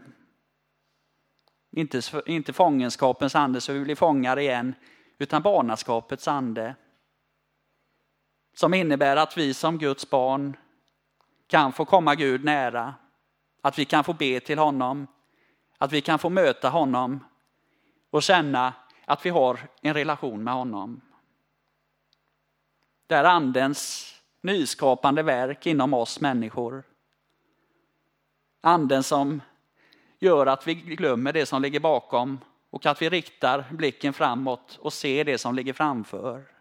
Inte, 1.71 2.01
inte 2.25 2.53
fångenskapens 2.53 3.35
ande 3.35 3.61
så 3.61 3.73
vi 3.73 3.79
blir 3.79 3.95
fångar 3.95 4.39
igen, 4.39 4.75
utan 5.17 5.41
barnaskapets 5.41 6.27
ande. 6.27 6.75
Som 8.53 8.73
innebär 8.73 9.15
att 9.15 9.37
vi 9.37 9.53
som 9.53 9.77
Guds 9.77 10.09
barn 10.09 10.57
kan 11.47 11.73
få 11.73 11.85
komma 11.85 12.15
Gud 12.15 12.43
nära. 12.43 12.93
Att 13.61 13.79
vi 13.79 13.85
kan 13.85 14.03
få 14.03 14.13
be 14.13 14.39
till 14.39 14.59
honom. 14.59 15.07
Att 15.77 15.91
vi 15.91 16.01
kan 16.01 16.19
få 16.19 16.29
möta 16.29 16.69
honom 16.69 17.25
och 18.09 18.23
känna 18.23 18.73
att 19.05 19.25
vi 19.25 19.29
har 19.29 19.59
en 19.81 19.93
relation 19.93 20.43
med 20.43 20.53
honom. 20.53 21.01
Där 23.07 23.23
andens 23.23 24.13
nyskapande 24.41 25.23
verk 25.23 25.65
inom 25.65 25.93
oss 25.93 26.21
människor. 26.21 26.83
Anden 28.61 29.03
som 29.03 29.41
gör 30.19 30.45
att 30.45 30.67
vi 30.67 30.73
glömmer 30.73 31.33
det 31.33 31.45
som 31.45 31.61
ligger 31.61 31.79
bakom 31.79 32.39
och 32.69 32.85
att 32.85 33.01
vi 33.01 33.09
riktar 33.09 33.65
blicken 33.71 34.13
framåt 34.13 34.77
och 34.81 34.93
ser 34.93 35.25
det 35.25 35.37
som 35.37 35.55
ligger 35.55 35.73
framför. 35.73 36.52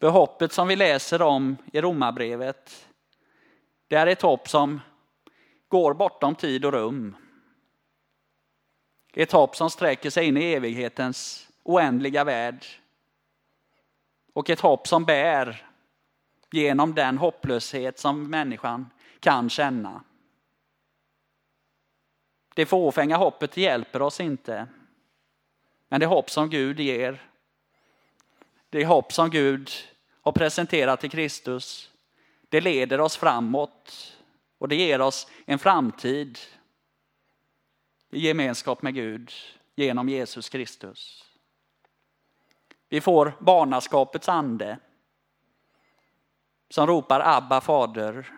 För 0.00 0.10
hoppet 0.10 0.52
som 0.52 0.68
vi 0.68 0.76
läser 0.76 1.22
om 1.22 1.56
i 1.72 1.80
Romarbrevet, 1.80 2.88
det 3.88 3.96
är 3.96 4.06
ett 4.06 4.22
hopp 4.22 4.48
som 4.48 4.80
går 5.68 5.94
bortom 5.94 6.34
tid 6.34 6.64
och 6.64 6.72
rum. 6.72 7.16
Ett 9.12 9.32
hopp 9.32 9.56
som 9.56 9.70
sträcker 9.70 10.10
sig 10.10 10.26
in 10.26 10.36
i 10.36 10.52
evighetens 10.52 11.48
oändliga 11.62 12.24
värld. 12.24 12.66
Och 14.32 14.50
ett 14.50 14.60
hopp 14.60 14.88
som 14.88 15.04
bär 15.04 15.66
genom 16.50 16.94
den 16.94 17.18
hopplöshet 17.18 17.98
som 17.98 18.30
människan 18.30 18.90
kan 19.20 19.50
känna. 19.50 20.04
Det 22.54 22.66
fåfänga 22.66 23.16
hoppet 23.16 23.56
hjälper 23.56 24.02
oss 24.02 24.20
inte. 24.20 24.66
Men 25.88 26.00
det 26.00 26.06
hopp 26.06 26.30
som 26.30 26.50
Gud 26.50 26.80
ger, 26.80 27.26
det 28.70 28.84
hopp 28.84 29.12
som 29.12 29.30
Gud 29.30 29.70
har 30.22 30.32
presenterat 30.32 31.04
i 31.04 31.08
Kristus, 31.08 31.90
det 32.48 32.60
leder 32.60 33.00
oss 33.00 33.16
framåt 33.16 34.16
och 34.58 34.68
det 34.68 34.76
ger 34.76 35.00
oss 35.00 35.30
en 35.44 35.58
framtid 35.58 36.38
i 38.10 38.18
gemenskap 38.18 38.82
med 38.82 38.94
Gud 38.94 39.32
genom 39.74 40.08
Jesus 40.08 40.48
Kristus. 40.48 41.24
Vi 42.88 43.00
får 43.00 43.36
barnaskapets 43.40 44.28
ande 44.28 44.78
som 46.68 46.86
ropar 46.86 47.20
Abba 47.24 47.60
fader. 47.60 48.30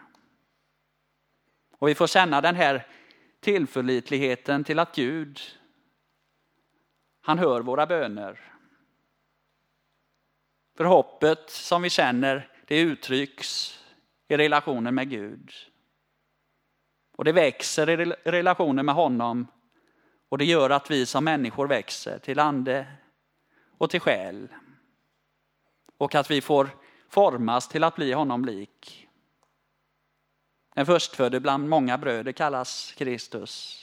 Och 1.78 1.88
vi 1.88 1.94
får 1.94 2.06
känna 2.06 2.40
den 2.40 2.54
här 2.54 2.86
tillförlitligheten 3.40 4.64
till 4.64 4.78
att 4.78 4.94
Gud, 4.94 5.40
han 7.20 7.38
hör 7.38 7.60
våra 7.60 7.86
böner. 7.86 8.52
För 10.76 10.84
hoppet 10.84 11.50
som 11.50 11.82
vi 11.82 11.90
känner, 11.90 12.48
det 12.66 12.80
uttrycks 12.80 13.78
i 14.28 14.36
relationen 14.36 14.94
med 14.94 15.10
Gud. 15.10 15.50
Och 17.16 17.24
det 17.24 17.32
växer 17.32 17.90
i 17.90 17.96
relationen 18.24 18.86
med 18.86 18.94
honom 18.94 19.46
och 20.28 20.38
det 20.38 20.44
gör 20.44 20.70
att 20.70 20.90
vi 20.90 21.06
som 21.06 21.24
människor 21.24 21.66
växer 21.66 22.18
till 22.18 22.38
ande 22.38 22.86
och 23.78 23.90
till 23.90 24.00
själ. 24.00 24.48
Och 25.96 26.14
att 26.14 26.30
vi 26.30 26.40
får 26.40 26.70
formas 27.08 27.68
till 27.68 27.84
att 27.84 27.96
bli 27.96 28.12
honom 28.12 28.44
lik. 28.44 29.08
Den 30.74 30.86
förstfödde 30.86 31.40
bland 31.40 31.68
många 31.68 31.98
bröder 31.98 32.32
kallas 32.32 32.92
Kristus. 32.92 33.78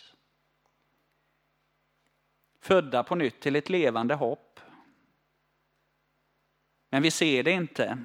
Födda 2.62 3.03
på 3.03 3.15
nytt 3.15 3.41
till 3.41 3.55
ett 3.55 3.69
levande 3.69 4.15
hopp. 4.15 4.49
Men 6.89 7.01
vi 7.01 7.12
ser 7.12 7.43
det 7.43 7.51
inte. 7.51 7.98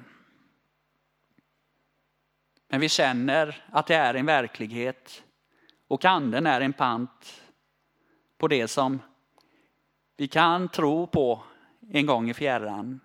Men 2.67 2.79
vi 2.79 2.89
känner 2.89 3.65
att 3.71 3.87
det 3.87 3.95
är 3.95 4.13
en 4.13 4.25
verklighet 4.25 5.23
och 5.87 6.05
anden 6.05 6.47
är 6.47 6.61
en 6.61 6.73
pant 6.73 7.41
på 8.37 8.47
det 8.47 8.67
som 8.67 9.01
vi 10.17 10.27
kan 10.27 10.69
tro 10.69 11.07
på 11.07 11.43
en 11.91 12.05
gång 12.05 12.29
i 12.29 12.33
fjärran. 12.33 12.99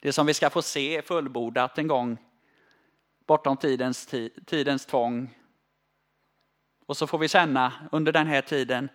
Det 0.00 0.12
som 0.12 0.26
vi 0.26 0.34
ska 0.34 0.50
få 0.50 0.62
se 0.62 1.02
fullbordat 1.02 1.78
en 1.78 1.86
gång 1.86 2.18
bortom 3.26 3.56
tidens, 3.56 4.06
tidens 4.46 4.86
tvång 4.86 5.34
Och 6.86 6.96
så 6.96 7.06
får 7.06 7.18
vi 7.18 7.28
känna 7.28 7.72
under 7.92 8.12
den 8.12 8.26
här 8.26 8.42
tiden 8.42 8.88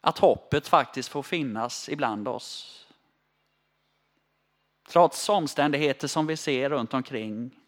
att 0.00 0.18
hoppet 0.18 0.68
faktiskt 0.68 1.08
får 1.08 1.22
finnas 1.22 1.88
ibland 1.88 2.28
oss. 2.28 2.81
Trots 4.88 5.28
omständigheter 5.28 6.08
som 6.08 6.26
vi 6.26 6.36
ser 6.36 6.70
runt 6.70 6.94
omkring 6.94 7.58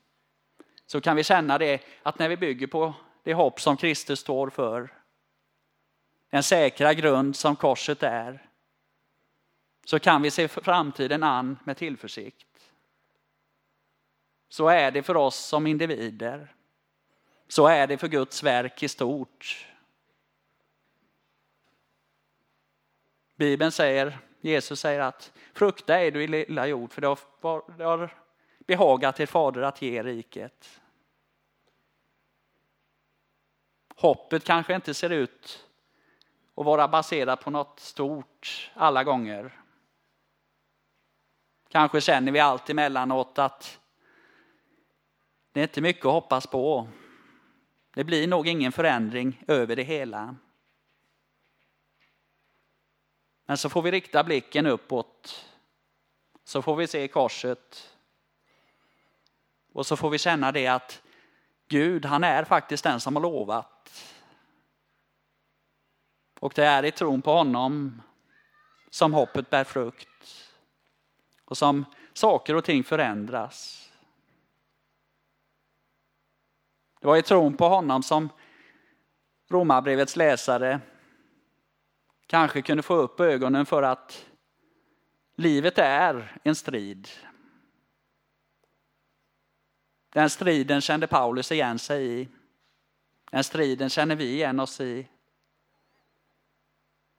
så 0.86 1.00
kan 1.00 1.16
vi 1.16 1.24
känna 1.24 1.58
det 1.58 1.82
att 2.02 2.18
när 2.18 2.28
vi 2.28 2.36
bygger 2.36 2.66
på 2.66 2.94
det 3.22 3.34
hopp 3.34 3.60
som 3.60 3.76
Kristus 3.76 4.20
står 4.20 4.50
för, 4.50 4.92
den 6.30 6.42
säkra 6.42 6.94
grund 6.94 7.36
som 7.36 7.56
korset 7.56 8.02
är, 8.02 8.48
så 9.84 9.98
kan 9.98 10.22
vi 10.22 10.30
se 10.30 10.48
framtiden 10.48 11.22
an 11.22 11.58
med 11.64 11.76
tillförsikt. 11.76 12.70
Så 14.48 14.68
är 14.68 14.90
det 14.90 15.02
för 15.02 15.16
oss 15.16 15.36
som 15.36 15.66
individer. 15.66 16.54
Så 17.48 17.66
är 17.66 17.86
det 17.86 17.98
för 17.98 18.08
Guds 18.08 18.42
verk 18.42 18.82
i 18.82 18.88
stort. 18.88 19.66
Bibeln 23.36 23.72
säger, 23.72 24.18
Jesus 24.44 24.80
säger 24.80 25.00
att 25.00 25.32
frukta 25.52 26.00
är 26.00 26.10
du 26.10 26.22
i 26.22 26.26
lilla 26.26 26.66
jord 26.66 26.92
för 26.92 27.00
det 27.00 27.06
har, 27.06 27.76
det 27.78 27.84
har 27.84 28.14
behagat 28.58 29.20
er 29.20 29.26
fader 29.26 29.62
att 29.62 29.82
ge 29.82 30.02
riket. 30.02 30.80
Hoppet 33.96 34.44
kanske 34.44 34.74
inte 34.74 34.94
ser 34.94 35.10
ut 35.10 35.66
att 36.54 36.64
vara 36.64 36.88
baserat 36.88 37.40
på 37.40 37.50
något 37.50 37.80
stort 37.80 38.70
alla 38.74 39.04
gånger. 39.04 39.60
Kanske 41.68 42.00
känner 42.00 42.32
vi 42.32 42.40
allt 42.40 42.70
emellanåt 42.70 43.38
att 43.38 43.80
det 45.52 45.60
är 45.60 45.64
inte 45.64 45.80
mycket 45.80 46.06
att 46.06 46.12
hoppas 46.12 46.46
på. 46.46 46.88
Det 47.94 48.04
blir 48.04 48.28
nog 48.28 48.48
ingen 48.48 48.72
förändring 48.72 49.42
över 49.46 49.76
det 49.76 49.82
hela. 49.82 50.36
Men 53.46 53.58
så 53.58 53.68
får 53.68 53.82
vi 53.82 53.90
rikta 53.90 54.24
blicken 54.24 54.66
uppåt. 54.66 55.44
Så 56.44 56.62
får 56.62 56.76
vi 56.76 56.86
se 56.86 57.08
korset. 57.08 57.90
Och 59.72 59.86
så 59.86 59.96
får 59.96 60.10
vi 60.10 60.18
känna 60.18 60.52
det 60.52 60.66
att 60.66 61.02
Gud, 61.68 62.04
han 62.04 62.24
är 62.24 62.44
faktiskt 62.44 62.84
den 62.84 63.00
som 63.00 63.16
har 63.16 63.22
lovat. 63.22 64.14
Och 66.40 66.52
det 66.56 66.64
är 66.64 66.84
i 66.84 66.90
tron 66.90 67.22
på 67.22 67.32
honom 67.32 68.02
som 68.90 69.14
hoppet 69.14 69.50
bär 69.50 69.64
frukt. 69.64 70.48
Och 71.44 71.58
som 71.58 71.84
saker 72.12 72.56
och 72.56 72.64
ting 72.64 72.84
förändras. 72.84 73.90
Det 77.00 77.06
var 77.06 77.16
i 77.16 77.22
tron 77.22 77.56
på 77.56 77.68
honom 77.68 78.02
som 78.02 78.28
Romarbrevets 79.48 80.16
läsare 80.16 80.80
kanske 82.26 82.62
kunde 82.62 82.82
få 82.82 82.94
upp 82.94 83.20
ögonen 83.20 83.66
för 83.66 83.82
att 83.82 84.26
livet 85.34 85.78
är 85.78 86.40
en 86.42 86.54
strid. 86.54 87.08
Den 90.10 90.30
striden 90.30 90.80
kände 90.80 91.06
Paulus 91.06 91.52
igen 91.52 91.78
sig 91.78 92.20
i. 92.20 92.28
Den 93.30 93.44
striden 93.44 93.90
känner 93.90 94.16
vi 94.16 94.32
igen 94.32 94.60
oss 94.60 94.80
i. 94.80 95.08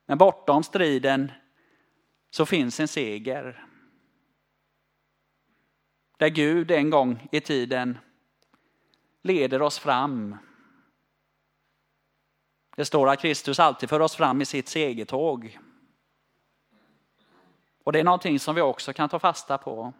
Men 0.05 0.17
bortom 0.17 0.63
striden 0.63 1.31
så 2.29 2.45
finns 2.45 2.79
en 2.79 2.87
seger. 2.87 3.65
Där 6.17 6.29
Gud 6.29 6.71
en 6.71 6.89
gång 6.89 7.27
i 7.31 7.41
tiden 7.41 7.97
leder 9.21 9.61
oss 9.61 9.79
fram. 9.79 10.37
Det 12.75 12.85
står 12.85 13.09
att 13.09 13.19
Kristus 13.19 13.59
alltid 13.59 13.89
för 13.89 13.99
oss 13.99 14.15
fram 14.15 14.41
i 14.41 14.45
sitt 14.45 14.67
segertåg. 14.67 15.59
Och 17.83 17.91
det 17.91 17.99
är 17.99 18.03
någonting 18.03 18.39
som 18.39 18.55
vi 18.55 18.61
också 18.61 18.93
kan 18.93 19.09
ta 19.09 19.19
fasta 19.19 19.57
på. 19.57 19.93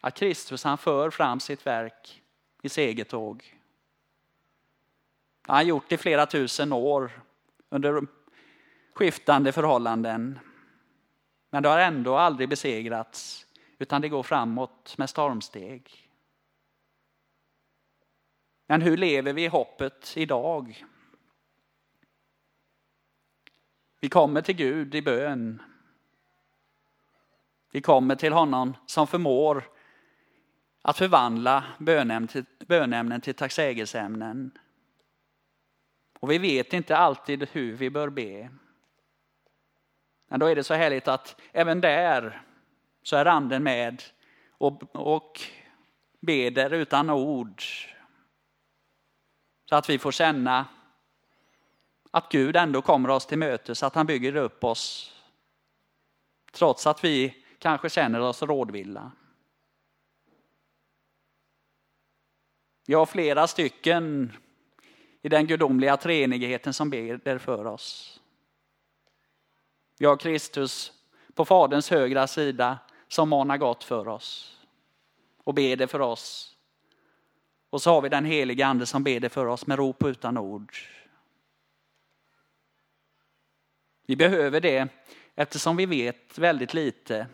Att 0.00 0.14
Kristus 0.14 0.64
han 0.64 0.78
för 0.78 1.10
fram 1.10 1.40
sitt 1.40 1.66
verk 1.66 2.22
i 2.62 2.68
segertåg. 2.68 3.56
Han 5.42 5.56
har 5.56 5.62
gjort 5.62 5.88
det 5.88 5.94
i 5.94 5.98
flera 5.98 6.26
tusen 6.26 6.72
år 6.72 7.22
under 7.68 8.06
skiftande 8.94 9.52
förhållanden. 9.52 10.38
Men 11.50 11.62
det 11.62 11.68
har 11.68 11.78
ändå 11.78 12.16
aldrig 12.16 12.48
besegrats 12.48 13.46
utan 13.78 14.02
det 14.02 14.08
går 14.08 14.22
framåt 14.22 14.94
med 14.98 15.10
stormsteg. 15.10 16.10
Men 18.66 18.82
hur 18.82 18.96
lever 18.96 19.32
vi 19.32 19.44
i 19.44 19.48
hoppet 19.48 20.12
idag? 20.16 20.84
Vi 24.00 24.08
kommer 24.08 24.42
till 24.42 24.56
Gud 24.56 24.94
i 24.94 25.02
bön. 25.02 25.62
Vi 27.72 27.80
kommer 27.80 28.14
till 28.14 28.32
honom 28.32 28.76
som 28.86 29.06
förmår 29.06 29.64
att 30.82 30.98
förvandla 30.98 31.64
bönämnen 32.66 33.20
till 33.20 33.34
tacksägelseämnen. 33.34 34.58
Och 36.20 36.30
vi 36.30 36.38
vet 36.38 36.72
inte 36.72 36.96
alltid 36.96 37.48
hur 37.52 37.76
vi 37.76 37.90
bör 37.90 38.08
be. 38.08 38.50
Men 40.28 40.40
då 40.40 40.46
är 40.46 40.56
det 40.56 40.64
så 40.64 40.74
härligt 40.74 41.08
att 41.08 41.40
även 41.52 41.80
där 41.80 42.42
så 43.02 43.16
är 43.16 43.26
anden 43.26 43.62
med 43.62 44.02
och, 44.50 44.96
och 44.96 45.40
beder 46.20 46.72
utan 46.72 47.10
ord 47.10 47.62
så 49.64 49.76
att 49.76 49.90
vi 49.90 49.98
får 49.98 50.12
känna 50.12 50.66
att 52.10 52.32
Gud 52.32 52.56
ändå 52.56 52.82
kommer 52.82 53.08
oss 53.08 53.26
till 53.26 53.38
mötes, 53.38 53.82
att 53.82 53.94
han 53.94 54.06
bygger 54.06 54.36
upp 54.36 54.64
oss. 54.64 55.14
Trots 56.52 56.86
att 56.86 57.04
vi 57.04 57.44
kanske 57.58 57.90
känner 57.90 58.20
oss 58.20 58.42
rådvilla. 58.42 59.12
Vi 62.86 62.94
har 62.94 63.06
flera 63.06 63.46
stycken 63.46 64.32
i 65.22 65.28
den 65.28 65.46
gudomliga 65.46 65.96
treenigheten 65.96 66.74
som 66.74 66.90
ber 66.90 67.38
för 67.38 67.66
oss. 67.66 68.20
Vi 69.98 70.06
har 70.06 70.16
Kristus 70.16 70.92
på 71.34 71.44
Faderns 71.44 71.90
högra 71.90 72.26
sida 72.26 72.78
som 73.08 73.28
manar 73.28 73.56
gott 73.56 73.84
för 73.84 74.08
oss 74.08 74.60
och 75.44 75.54
ber 75.54 75.76
det 75.76 75.86
för 75.86 76.00
oss. 76.00 76.56
Och 77.70 77.82
så 77.82 77.90
har 77.90 78.02
vi 78.02 78.08
den 78.08 78.24
heliga 78.24 78.66
ande 78.66 78.86
som 78.86 79.04
ber 79.04 79.20
det 79.20 79.28
för 79.28 79.46
oss 79.46 79.66
med 79.66 79.78
rop 79.78 80.04
utan 80.04 80.38
ord. 80.38 80.76
Vi 84.10 84.16
behöver 84.16 84.60
det 84.60 84.88
eftersom 85.34 85.76
vi 85.76 85.86
vet 85.86 86.38
väldigt 86.38 86.74
lite. 86.74 87.26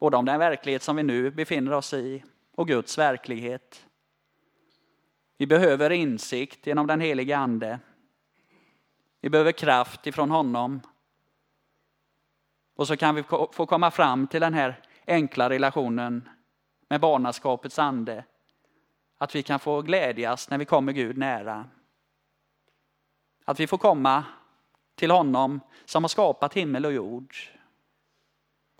Både 0.00 0.16
om 0.16 0.24
den 0.24 0.38
verklighet 0.38 0.82
som 0.82 0.96
vi 0.96 1.02
nu 1.02 1.30
befinner 1.30 1.72
oss 1.72 1.94
i 1.94 2.24
och 2.54 2.68
Guds 2.68 2.98
verklighet. 2.98 3.86
Vi 5.36 5.46
behöver 5.46 5.90
insikt 5.90 6.66
genom 6.66 6.86
den 6.86 7.00
heliga 7.00 7.38
ande. 7.38 7.78
Vi 9.20 9.30
behöver 9.30 9.52
kraft 9.52 10.06
ifrån 10.06 10.30
honom. 10.30 10.80
Och 12.76 12.86
så 12.86 12.96
kan 12.96 13.14
vi 13.14 13.22
få 13.52 13.66
komma 13.66 13.90
fram 13.90 14.26
till 14.26 14.40
den 14.40 14.54
här 14.54 14.80
enkla 15.06 15.50
relationen 15.50 16.28
med 16.88 17.00
barnaskapets 17.00 17.78
ande 17.78 18.24
att 19.18 19.34
vi 19.34 19.42
kan 19.42 19.60
få 19.60 19.82
glädjas 19.82 20.50
när 20.50 20.58
vi 20.58 20.64
kommer 20.64 20.92
Gud 20.92 21.18
nära. 21.18 21.68
Att 23.44 23.60
vi 23.60 23.66
får 23.66 23.78
komma 23.78 24.24
till 25.02 25.10
honom 25.10 25.60
som 25.84 26.04
har 26.04 26.08
skapat 26.08 26.54
himmel 26.54 26.86
och 26.86 26.92
jord. 26.92 27.36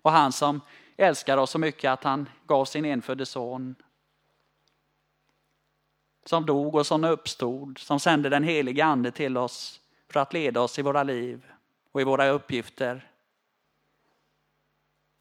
Och 0.02 0.12
han 0.12 0.32
som 0.32 0.60
älskar 0.96 1.36
oss 1.36 1.50
så 1.50 1.58
mycket 1.58 1.90
att 1.90 2.04
han 2.04 2.28
gav 2.46 2.64
sin 2.64 2.84
enfödde 2.84 3.26
son. 3.26 3.74
Som 6.24 6.46
dog 6.46 6.74
och 6.74 6.86
som 6.86 7.04
uppstod, 7.04 7.78
som 7.78 8.00
sände 8.00 8.28
den 8.28 8.44
helige 8.44 8.84
ande 8.84 9.10
till 9.10 9.36
oss 9.36 9.80
för 10.08 10.20
att 10.20 10.32
leda 10.32 10.60
oss 10.60 10.78
i 10.78 10.82
våra 10.82 11.02
liv 11.02 11.46
och 11.92 12.00
i 12.00 12.04
våra 12.04 12.28
uppgifter. 12.28 13.10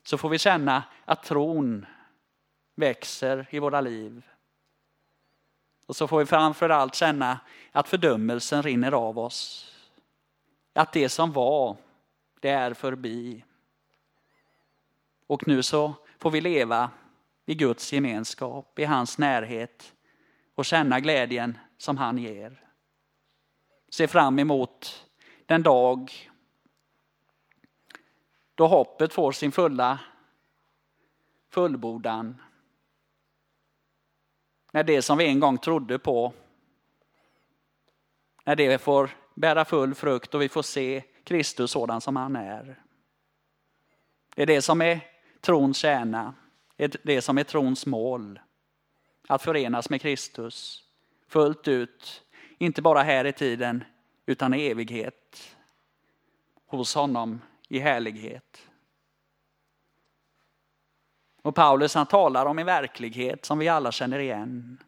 Så 0.03 0.17
får 0.17 0.29
vi 0.29 0.37
känna 0.37 0.83
att 1.05 1.23
tron 1.23 1.85
växer 2.75 3.47
i 3.49 3.59
våra 3.59 3.81
liv. 3.81 4.25
Och 5.85 5.95
så 5.95 6.07
får 6.07 6.19
vi 6.19 6.25
framförallt 6.25 6.95
känna 6.95 7.39
att 7.71 7.87
fördömelsen 7.87 8.63
rinner 8.63 8.91
av 8.91 9.19
oss. 9.19 9.70
Att 10.73 10.93
det 10.93 11.09
som 11.09 11.31
var, 11.31 11.77
det 12.39 12.49
är 12.49 12.73
förbi. 12.73 13.43
Och 15.27 15.47
nu 15.47 15.63
så 15.63 15.93
får 16.19 16.31
vi 16.31 16.41
leva 16.41 16.91
i 17.45 17.55
Guds 17.55 17.93
gemenskap, 17.93 18.79
i 18.79 18.83
hans 18.83 19.17
närhet 19.17 19.95
och 20.55 20.65
känna 20.65 20.99
glädjen 20.99 21.57
som 21.77 21.97
han 21.97 22.17
ger. 22.17 22.67
Se 23.89 24.07
fram 24.07 24.39
emot 24.39 25.07
den 25.45 25.63
dag 25.63 26.11
då 28.55 28.67
hoppet 28.67 29.13
får 29.13 29.31
sin 29.31 29.51
fulla 29.51 29.99
fullbordan 31.49 32.41
när 34.71 34.83
det 34.83 35.01
som 35.01 35.17
vi 35.17 35.27
en 35.27 35.39
gång 35.39 35.57
trodde 35.57 35.99
på 35.99 36.33
När 38.43 38.55
det 38.55 38.81
får 38.81 39.09
bära 39.33 39.65
full 39.65 39.95
frukt 39.95 40.35
och 40.35 40.41
vi 40.41 40.49
får 40.49 40.61
se 40.61 41.03
Kristus 41.23 41.71
sådan 41.71 42.01
som 42.01 42.15
han 42.15 42.35
är. 42.35 42.81
Det 44.35 44.41
är 44.41 44.45
det 44.45 44.61
som 44.61 44.81
är 44.81 44.99
trons 45.41 45.77
kärna, 45.77 46.33
det 47.03 47.21
som 47.21 47.37
är 47.37 47.43
trons 47.43 47.85
mål. 47.85 48.39
Att 49.27 49.41
förenas 49.41 49.89
med 49.89 50.01
Kristus 50.01 50.83
fullt 51.27 51.67
ut, 51.67 52.23
inte 52.57 52.81
bara 52.81 53.03
här 53.03 53.25
i 53.25 53.33
tiden 53.33 53.83
utan 54.25 54.53
i 54.53 54.65
evighet. 54.65 55.55
Hos 56.65 56.95
honom 56.95 57.41
i 57.67 57.79
härlighet. 57.79 58.67
Och 61.41 61.55
Paulus 61.55 61.95
han 61.95 62.05
talar 62.05 62.45
om 62.45 62.59
en 62.59 62.65
verklighet 62.65 63.45
som 63.45 63.59
vi 63.59 63.67
alla 63.67 63.91
känner 63.91 64.19
igen. 64.19 64.83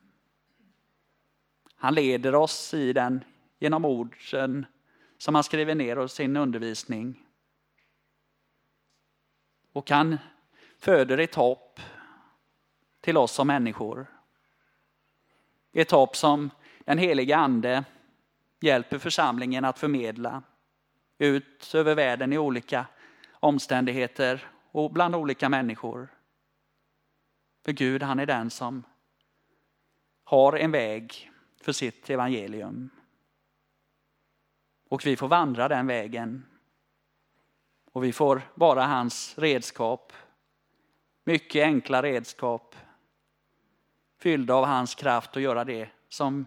Han 1.75 1.95
leder 1.95 2.36
oss 2.36 2.73
i 2.73 2.93
den 2.93 3.23
genom 3.63 3.86
orden 3.86 4.65
som 5.17 5.36
han 5.36 5.43
skriver 5.43 5.76
ner 5.76 5.97
och 5.97 6.12
sin 6.12 6.38
undervisning. 6.38 7.26
Och 9.73 9.89
han 9.89 10.17
föder 10.80 11.17
ett 11.17 11.36
hopp 11.36 11.80
till 13.02 13.17
oss 13.17 13.32
som 13.32 13.47
människor. 13.47 14.08
Ett 15.73 15.91
hopp 15.91 16.15
som 16.15 16.49
den 16.80 16.97
heliga 16.97 17.38
ande 17.38 17.84
hjälper 18.62 18.97
församlingen 18.97 19.65
att 19.65 19.80
förmedla 19.80 20.43
ut 21.17 21.71
över 21.76 21.95
världen 21.95 22.34
i 22.34 22.38
olika 22.38 22.86
omständigheter 23.32 24.47
och 24.71 24.93
bland 24.93 25.15
olika 25.15 25.49
människor. 25.49 26.08
För 27.65 27.71
Gud 27.71 28.04
han 28.04 28.19
är 28.19 28.26
den 28.26 28.49
som 28.49 28.84
har 30.23 30.54
en 30.54 30.71
väg 30.71 31.32
för 31.62 31.71
sitt 31.71 32.10
evangelium. 32.10 32.89
Och 34.93 35.06
vi 35.06 35.15
får 35.15 35.27
vandra 35.27 35.67
den 35.67 35.88
vägen. 35.88 36.45
Och 37.91 38.03
vi 38.03 38.13
får 38.13 38.41
vara 38.56 38.86
hans 38.86 39.38
redskap. 39.38 40.13
Mycket 41.23 41.63
enkla 41.63 42.03
redskap. 42.03 42.75
Fyllda 44.19 44.53
av 44.53 44.65
hans 44.65 44.95
kraft 44.95 45.36
och 45.36 45.41
göra 45.41 45.63
det 45.63 45.89
som 46.10 46.45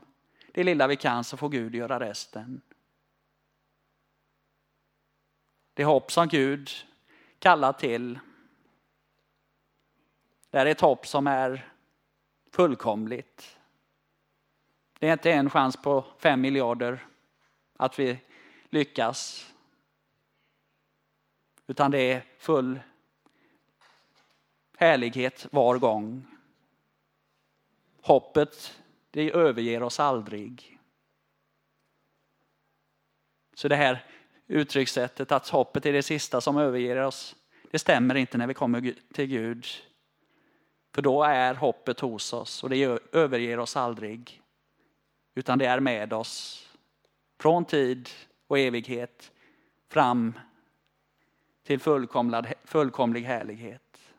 det 0.52 0.64
lilla 0.64 0.86
vi 0.86 0.96
kan 0.96 1.24
så 1.24 1.36
får 1.36 1.48
Gud 1.48 1.74
göra 1.74 2.00
resten. 2.00 2.60
Det 5.74 5.84
hopp 5.84 6.12
som 6.12 6.28
Gud 6.28 6.70
kallar 7.38 7.72
till. 7.72 8.18
Det 10.50 10.58
är 10.58 10.66
ett 10.66 10.80
hopp 10.80 11.06
som 11.06 11.26
är 11.26 11.72
fullkomligt. 12.52 13.58
Det 14.98 15.08
är 15.08 15.12
inte 15.12 15.32
en 15.32 15.50
chans 15.50 15.76
på 15.76 16.04
fem 16.18 16.40
miljarder 16.40 17.06
att 17.76 17.98
vi 17.98 18.18
lyckas. 18.76 19.52
Utan 21.66 21.90
det 21.90 22.12
är 22.12 22.24
full 22.38 22.80
härlighet 24.76 25.46
var 25.50 25.78
gång. 25.78 26.26
Hoppet, 28.00 28.80
det 29.10 29.30
överger 29.30 29.82
oss 29.82 30.00
aldrig. 30.00 30.78
Så 33.54 33.68
det 33.68 33.76
här 33.76 34.04
uttryckssättet 34.46 35.32
att 35.32 35.48
hoppet 35.48 35.86
är 35.86 35.92
det 35.92 36.02
sista 36.02 36.40
som 36.40 36.56
överger 36.56 36.96
oss, 36.96 37.36
det 37.70 37.78
stämmer 37.78 38.14
inte 38.14 38.38
när 38.38 38.46
vi 38.46 38.54
kommer 38.54 38.94
till 39.12 39.26
Gud. 39.26 39.66
För 40.94 41.02
då 41.02 41.22
är 41.22 41.54
hoppet 41.54 42.00
hos 42.00 42.32
oss 42.32 42.64
och 42.64 42.70
det 42.70 42.98
överger 43.12 43.58
oss 43.58 43.76
aldrig. 43.76 44.42
Utan 45.34 45.58
det 45.58 45.66
är 45.66 45.80
med 45.80 46.12
oss 46.12 46.68
från 47.38 47.64
tid 47.64 48.10
och 48.46 48.58
evighet 48.58 49.32
fram 49.88 50.38
till 51.62 51.80
fullkomlig 52.64 53.22
härlighet. 53.22 54.12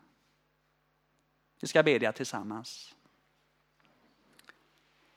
Vi 1.60 1.68
ska 1.68 1.82
bedja 1.82 2.12
tillsammans. 2.12 2.94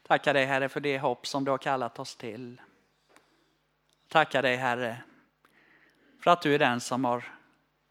Tackar 0.03 0.33
dig 0.33 0.45
Herre 0.45 0.69
för 0.69 0.79
det 0.79 0.99
hopp 0.99 1.27
som 1.27 1.45
du 1.45 1.51
har 1.51 1.57
kallat 1.57 1.99
oss 1.99 2.15
till. 2.15 2.61
Tackar 4.07 4.41
dig 4.41 4.55
Herre 4.55 5.03
för 6.19 6.31
att 6.31 6.41
du 6.41 6.55
är 6.55 6.59
den 6.59 6.79
som 6.79 7.05
har 7.05 7.23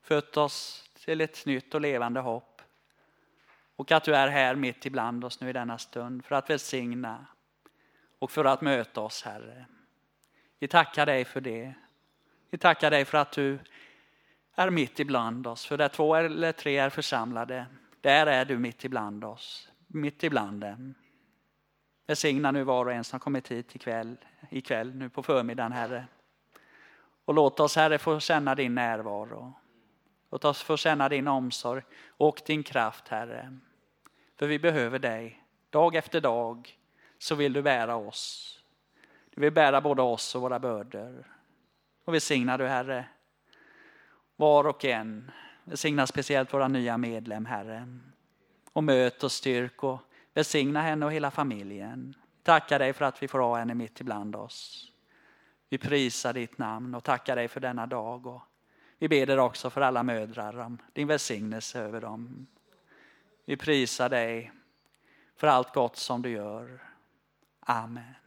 fött 0.03 0.37
oss 0.37 0.89
till 1.05 1.21
ett 1.21 1.47
nytt 1.47 1.75
och 1.75 1.81
levande 1.81 2.21
hopp. 2.21 2.63
Och 3.77 3.93
att 3.93 4.05
du 4.05 4.15
är 4.15 4.29
här 4.29 4.55
mitt 4.55 4.87
ibland 4.87 5.25
oss 5.25 5.41
nu 5.41 5.51
i 5.51 5.53
denna 5.53 5.79
stund 5.79 6.25
för 6.25 6.35
att 6.35 6.51
välsigna 6.51 7.27
och 8.19 8.31
för 8.31 8.45
att 8.45 8.61
möta 8.61 9.01
oss 9.01 9.23
Herre. 9.23 9.67
Vi 10.61 10.69
tackar 10.69 11.07
dig 11.07 11.25
för 11.25 11.41
det. 11.41 11.75
Vi 12.51 12.59
tackar 12.59 12.91
dig 12.91 13.05
för 13.05 13.19
att 13.19 13.33
du 13.33 13.59
är 14.55 14.71
mitt 14.71 15.01
ibland 15.01 15.47
oss. 15.47 15.67
För 15.67 15.77
där 15.77 15.89
två 15.89 16.15
eller 16.15 16.53
tre 16.53 16.79
är 16.79 16.91
församlade, 16.91 17.67
där 18.01 18.27
är 18.27 18.45
du 18.45 18.59
mitt 18.59 18.85
ibland 18.85 19.25
oss. 19.25 19.69
Mitt 19.87 20.25
ibland 20.25 20.61
dem. 20.61 20.95
Välsigna 22.07 22.51
nu 22.51 22.65
var 22.65 22.87
och 22.87 22.93
en 22.93 23.05
som 23.05 23.21
kommit 23.21 23.51
hit 23.51 23.77
ikväll, 23.77 24.17
ikväll 24.51 24.95
nu 24.95 25.09
på 25.09 25.23
förmiddagen 25.23 25.73
Herre. 25.73 26.07
Och 27.25 27.35
låt 27.35 27.61
oss 27.61 27.77
Herre 27.77 27.99
få 27.99 28.21
känna 28.21 28.55
din 28.55 28.75
närvaro. 28.75 29.53
Låt 30.31 30.45
oss 30.45 30.63
få 30.63 30.77
känna 30.77 31.09
din 31.09 31.29
omsorg 31.29 31.83
och 32.09 32.43
din 32.47 32.63
kraft 32.63 33.09
Herre. 33.09 33.59
För 34.39 34.47
vi 34.47 34.59
behöver 34.59 34.99
dig. 34.99 35.45
Dag 35.71 35.95
efter 35.95 36.21
dag 36.21 36.79
så 37.19 37.35
vill 37.35 37.53
du 37.53 37.63
bära 37.63 37.97
oss. 37.97 38.57
Du 39.31 39.41
vill 39.41 39.53
bära 39.53 39.81
både 39.81 40.03
oss 40.03 40.35
och 40.35 40.43
våra 40.43 40.59
bördor. 40.59 41.25
Och 42.05 42.15
välsigna 42.15 42.57
du 42.57 42.67
Herre 42.67 43.05
var 44.37 44.67
och 44.67 44.85
en. 44.85 45.31
Välsigna 45.65 46.07
speciellt 46.07 46.55
våra 46.55 46.69
nya 46.69 46.99
medlem 46.99 47.47
Herre. 47.47 47.99
Och 48.73 48.85
möt 48.85 49.25
och 49.25 49.33
styrk 49.33 49.85
och 49.85 50.01
välsigna 50.35 50.83
henne 50.83 51.07
och 51.07 51.13
hela 51.13 51.31
familjen. 51.31 52.15
Tacka 52.43 52.79
dig 52.79 52.93
för 52.93 53.05
att 53.05 53.23
vi 53.23 53.29
får 53.29 53.39
ha 53.39 53.59
henne 53.59 53.75
mitt 53.75 54.01
ibland 54.01 54.37
oss. 54.37 54.87
Vi 55.69 55.79
prisar 55.79 56.33
ditt 56.33 56.59
namn 56.59 56.95
och 56.95 57.05
tackar 57.05 57.37
dig 57.37 57.49
för 57.49 57.61
denna 57.61 57.87
dag. 57.87 58.27
Och 58.27 58.43
vi 58.99 59.09
ber 59.09 59.39
också 59.39 59.71
för 59.71 59.81
alla 59.81 60.03
mödrar 60.03 60.59
om 60.59 60.79
din 60.93 61.09
välsignelse 61.09 61.81
över 61.81 62.01
dem. 62.01 62.47
Vi 63.45 63.57
prisar 63.57 64.09
dig 64.09 64.53
för 65.37 65.47
allt 65.47 65.75
gott 65.75 65.97
som 65.97 66.23
du 66.23 66.31
gör. 66.31 66.83
Amen. 67.61 68.20